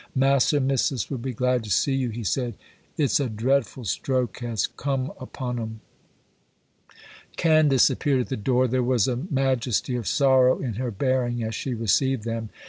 [0.17, 2.55] 'Mass'r and Missis will be glad to see you,' he said.
[2.97, 5.81] 'It's a drefful stroke has come upon 'em.'
[7.37, 8.67] Candace appeared at the door.
[8.67, 12.49] There was a majesty of sorrow in her bearing as she received them.